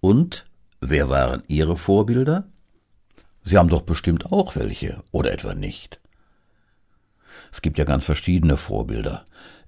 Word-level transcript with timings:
Und 0.00 0.46
wer 0.80 1.08
waren 1.08 1.42
Ihre 1.48 1.76
Vorbilder? 1.76 2.48
Sie 3.44 3.56
haben 3.56 3.68
doch 3.68 3.82
bestimmt 3.82 4.26
auch 4.32 4.56
welche, 4.56 5.02
oder 5.12 5.32
etwa 5.32 5.54
nicht? 5.54 6.00
Es 7.52 7.62
gibt 7.62 7.78
ja 7.78 7.84
ganz 7.84 8.04
verschiedene 8.04 8.56
Vorbilder. 8.56 9.24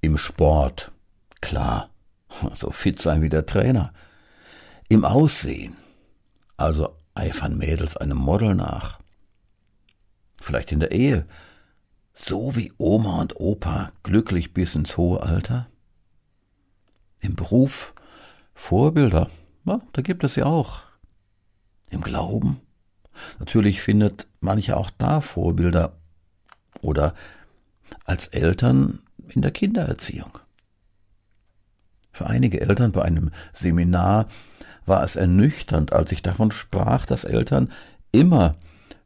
Im 0.00 0.18
Sport, 0.18 0.92
klar, 1.40 1.90
so 2.54 2.70
fit 2.70 3.00
sein 3.00 3.22
wie 3.22 3.28
der 3.28 3.46
Trainer. 3.46 3.92
Im 4.88 5.04
Aussehen, 5.04 5.76
also 6.56 6.94
eifern 7.14 7.56
Mädels 7.56 7.96
einem 7.96 8.18
Model 8.18 8.54
nach. 8.54 9.00
Vielleicht 10.40 10.70
in 10.70 10.80
der 10.80 10.92
Ehe, 10.92 11.26
so 12.14 12.56
wie 12.56 12.72
Oma 12.78 13.20
und 13.20 13.38
Opa 13.40 13.92
glücklich 14.02 14.54
bis 14.54 14.74
ins 14.74 14.96
hohe 14.96 15.22
Alter. 15.22 15.66
Im 17.20 17.34
Beruf 17.34 17.94
Vorbilder, 18.54 19.28
ja, 19.66 19.80
da 19.92 20.02
gibt 20.02 20.24
es 20.24 20.36
ja 20.36 20.46
auch. 20.46 20.82
Im 21.90 22.00
Glauben, 22.00 22.60
natürlich 23.38 23.82
findet 23.82 24.26
manche 24.40 24.76
auch 24.76 24.90
da 24.90 25.20
Vorbilder 25.20 25.96
oder 26.80 27.14
als 28.04 28.28
Eltern 28.28 29.00
in 29.28 29.42
der 29.42 29.50
Kindererziehung. 29.50 30.38
Für 32.12 32.26
einige 32.26 32.60
Eltern 32.60 32.92
bei 32.92 33.02
einem 33.02 33.30
Seminar 33.52 34.26
war 34.86 35.02
es 35.02 35.16
ernüchternd, 35.16 35.92
als 35.92 36.12
ich 36.12 36.22
davon 36.22 36.50
sprach, 36.50 37.04
dass 37.04 37.24
Eltern 37.24 37.70
immer 38.12 38.54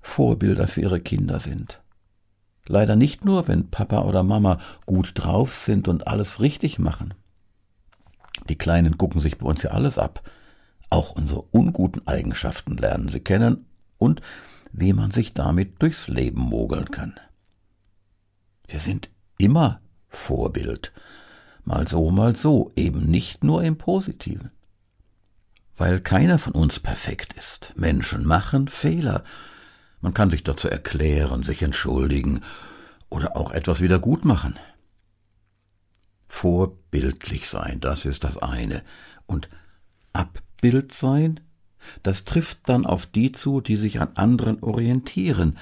Vorbilder 0.00 0.68
für 0.68 0.82
ihre 0.82 1.00
Kinder 1.00 1.40
sind. 1.40 1.80
Leider 2.66 2.94
nicht 2.94 3.24
nur, 3.24 3.48
wenn 3.48 3.70
Papa 3.70 4.02
oder 4.02 4.22
Mama 4.22 4.58
gut 4.86 5.12
drauf 5.14 5.54
sind 5.54 5.88
und 5.88 6.06
alles 6.06 6.40
richtig 6.40 6.78
machen. 6.78 7.14
Die 8.48 8.56
Kleinen 8.56 8.96
gucken 8.96 9.20
sich 9.20 9.38
bei 9.38 9.46
uns 9.46 9.62
ja 9.62 9.70
alles 9.70 9.98
ab. 9.98 10.22
Auch 10.90 11.12
unsere 11.12 11.42
unguten 11.52 12.06
Eigenschaften 12.06 12.76
lernen 12.76 13.08
sie 13.08 13.20
kennen 13.20 13.66
und 13.98 14.20
wie 14.72 14.92
man 14.92 15.12
sich 15.12 15.34
damit 15.34 15.80
durchs 15.80 16.08
Leben 16.08 16.40
mogeln 16.40 16.90
kann. 16.90 17.18
Wir 18.66 18.80
sind 18.80 19.10
immer 19.38 19.80
Vorbild. 20.08 20.92
Mal 21.64 21.86
so, 21.88 22.10
mal 22.10 22.34
so, 22.34 22.72
eben 22.74 23.06
nicht 23.06 23.44
nur 23.44 23.62
im 23.62 23.78
Positiven. 23.78 24.50
Weil 25.76 26.00
keiner 26.00 26.38
von 26.38 26.52
uns 26.52 26.80
perfekt 26.80 27.32
ist. 27.34 27.72
Menschen 27.76 28.26
machen 28.26 28.68
Fehler. 28.68 29.24
Man 30.00 30.14
kann 30.14 30.30
sich 30.30 30.42
dazu 30.42 30.68
erklären, 30.68 31.42
sich 31.42 31.62
entschuldigen 31.62 32.40
oder 33.08 33.36
auch 33.36 33.52
etwas 33.52 33.80
wieder 33.80 33.98
gut 33.98 34.24
machen. 34.24 34.58
Vorbildlich 36.28 37.48
sein, 37.48 37.80
das 37.80 38.04
ist 38.04 38.24
das 38.24 38.36
eine. 38.38 38.82
Und 39.26 39.48
Abbild 40.60 40.92
sein, 40.92 41.40
das 42.02 42.24
trifft 42.24 42.68
dann 42.68 42.84
auf 42.84 43.06
die 43.06 43.32
zu, 43.32 43.62
die 43.62 43.78
sich 43.78 43.98
an 43.98 44.10
anderen 44.14 44.62
orientieren, 44.62 45.56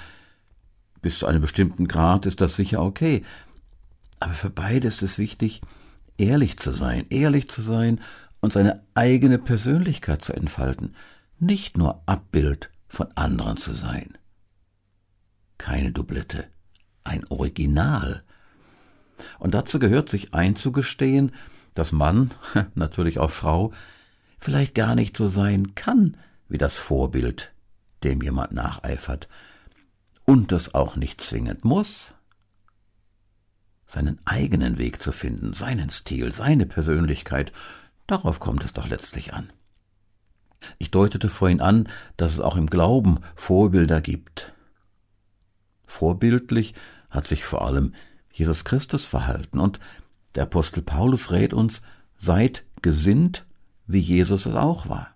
bis 1.00 1.20
zu 1.20 1.26
einem 1.26 1.40
bestimmten 1.40 1.86
Grad 1.86 2.26
ist 2.26 2.40
das 2.40 2.56
sicher 2.56 2.82
okay. 2.82 3.24
Aber 4.18 4.34
für 4.34 4.50
beide 4.50 4.88
ist 4.88 5.04
es 5.04 5.16
wichtig, 5.16 5.60
ehrlich 6.16 6.58
zu 6.58 6.72
sein, 6.72 7.06
ehrlich 7.10 7.48
zu 7.48 7.62
sein 7.62 8.00
und 8.40 8.52
seine 8.52 8.82
eigene 8.94 9.38
Persönlichkeit 9.38 10.24
zu 10.24 10.32
entfalten, 10.32 10.96
nicht 11.38 11.78
nur 11.78 12.02
Abbild 12.06 12.70
von 12.88 13.06
anderen 13.14 13.56
zu 13.56 13.74
sein. 13.74 14.18
Keine 15.58 15.92
Doublette, 15.92 16.46
ein 17.04 17.24
Original. 17.28 18.24
Und 19.38 19.54
dazu 19.54 19.78
gehört 19.78 20.10
sich 20.10 20.34
einzugestehen, 20.34 21.30
dass 21.74 21.92
Mann, 21.92 22.32
natürlich 22.74 23.20
auch 23.20 23.30
Frau, 23.30 23.72
vielleicht 24.38 24.74
gar 24.74 24.94
nicht 24.94 25.16
so 25.16 25.28
sein 25.28 25.74
kann 25.74 26.16
wie 26.48 26.58
das 26.58 26.76
Vorbild, 26.76 27.52
dem 28.04 28.22
jemand 28.22 28.52
nacheifert, 28.52 29.28
und 30.24 30.52
es 30.52 30.74
auch 30.74 30.96
nicht 30.96 31.20
zwingend 31.20 31.64
muss, 31.64 32.12
seinen 33.86 34.18
eigenen 34.26 34.78
Weg 34.78 35.02
zu 35.02 35.12
finden, 35.12 35.54
seinen 35.54 35.90
Stil, 35.90 36.32
seine 36.32 36.66
Persönlichkeit, 36.66 37.52
darauf 38.06 38.38
kommt 38.38 38.64
es 38.64 38.74
doch 38.74 38.86
letztlich 38.86 39.32
an. 39.32 39.50
Ich 40.78 40.90
deutete 40.90 41.28
vorhin 41.28 41.60
an, 41.60 41.88
dass 42.16 42.32
es 42.32 42.40
auch 42.40 42.56
im 42.56 42.66
Glauben 42.66 43.20
Vorbilder 43.36 44.00
gibt. 44.00 44.52
Vorbildlich 45.86 46.74
hat 47.08 47.26
sich 47.26 47.44
vor 47.44 47.64
allem 47.64 47.94
Jesus 48.32 48.64
Christus 48.64 49.04
verhalten 49.04 49.58
und 49.58 49.80
der 50.34 50.44
Apostel 50.44 50.82
Paulus 50.82 51.30
rät 51.30 51.54
uns, 51.54 51.80
seid 52.18 52.64
gesinnt, 52.82 53.46
wie 53.88 53.98
Jesus 53.98 54.46
es 54.46 54.54
auch 54.54 54.88
war. 54.88 55.08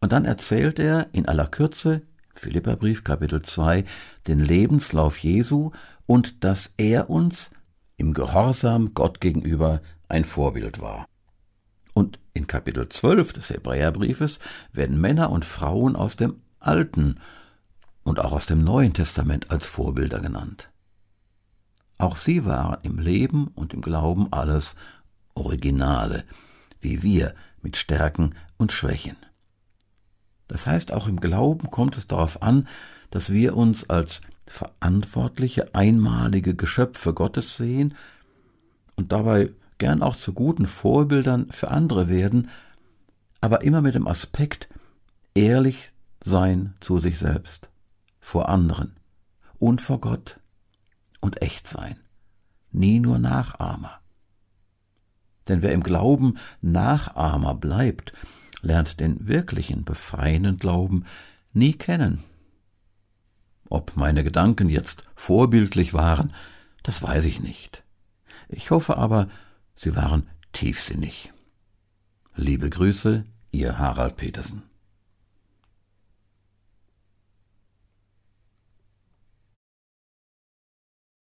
Und 0.00 0.12
dann 0.12 0.26
erzählt 0.26 0.78
er 0.78 1.08
in 1.12 1.26
aller 1.26 1.46
Kürze 1.46 2.02
Philipperbrief 2.34 3.04
Kapitel 3.04 3.42
2 3.42 3.84
den 4.26 4.40
Lebenslauf 4.40 5.18
Jesu 5.18 5.70
und 6.06 6.44
dass 6.44 6.74
er 6.76 7.08
uns 7.08 7.50
im 7.96 8.14
Gehorsam 8.14 8.94
Gott 8.94 9.20
gegenüber 9.20 9.80
ein 10.08 10.24
Vorbild 10.24 10.80
war. 10.80 11.06
Und 11.94 12.18
in 12.34 12.46
Kapitel 12.46 12.88
12 12.88 13.32
des 13.34 13.50
Hebräerbriefes 13.50 14.40
werden 14.72 15.00
Männer 15.00 15.30
und 15.30 15.44
Frauen 15.44 15.94
aus 15.94 16.16
dem 16.16 16.40
Alten 16.58 17.20
und 18.02 18.18
auch 18.18 18.32
aus 18.32 18.46
dem 18.46 18.64
Neuen 18.64 18.94
Testament 18.94 19.50
als 19.50 19.66
Vorbilder 19.66 20.20
genannt. 20.20 20.70
Auch 21.98 22.16
sie 22.16 22.44
waren 22.44 22.78
im 22.82 22.98
Leben 22.98 23.48
und 23.48 23.74
im 23.74 23.82
Glauben 23.82 24.32
alles 24.32 24.74
Originale, 25.34 26.24
wie 26.82 27.02
wir 27.02 27.34
mit 27.62 27.76
Stärken 27.76 28.34
und 28.58 28.72
Schwächen. 28.72 29.16
Das 30.48 30.66
heißt, 30.66 30.92
auch 30.92 31.06
im 31.06 31.20
Glauben 31.20 31.70
kommt 31.70 31.96
es 31.96 32.06
darauf 32.06 32.42
an, 32.42 32.68
dass 33.10 33.30
wir 33.30 33.56
uns 33.56 33.88
als 33.88 34.20
verantwortliche, 34.46 35.74
einmalige 35.74 36.54
Geschöpfe 36.54 37.14
Gottes 37.14 37.56
sehen 37.56 37.94
und 38.96 39.12
dabei 39.12 39.50
gern 39.78 40.02
auch 40.02 40.16
zu 40.16 40.34
guten 40.34 40.66
Vorbildern 40.66 41.50
für 41.50 41.70
andere 41.70 42.08
werden, 42.08 42.50
aber 43.40 43.62
immer 43.62 43.80
mit 43.80 43.94
dem 43.94 44.06
Aspekt 44.06 44.68
ehrlich 45.34 45.90
sein 46.24 46.74
zu 46.80 46.98
sich 46.98 47.18
selbst, 47.18 47.70
vor 48.20 48.48
anderen 48.48 48.94
und 49.58 49.80
vor 49.80 50.00
Gott 50.00 50.38
und 51.20 51.40
echt 51.40 51.66
sein, 51.66 51.96
nie 52.70 53.00
nur 53.00 53.18
Nachahmer. 53.18 54.01
Denn 55.48 55.62
wer 55.62 55.72
im 55.72 55.82
Glauben 55.82 56.38
Nachahmer 56.60 57.54
bleibt 57.54 58.12
lernt 58.62 59.00
den 59.00 59.26
wirklichen 59.26 59.84
befreienden 59.84 60.56
Glauben 60.56 61.04
nie 61.52 61.74
kennen. 61.74 62.22
Ob 63.68 63.96
meine 63.96 64.24
Gedanken 64.24 64.68
jetzt 64.68 65.04
vorbildlich 65.14 65.92
waren, 65.94 66.32
das 66.82 67.02
weiß 67.02 67.24
ich 67.26 67.40
nicht. 67.40 67.82
Ich 68.48 68.70
hoffe 68.70 68.96
aber, 68.96 69.28
sie 69.76 69.96
waren 69.96 70.28
tiefsinnig. 70.52 71.32
Liebe 72.34 72.70
Grüße, 72.70 73.24
Ihr 73.50 73.78
Harald 73.78 74.16
Petersen. 74.16 74.62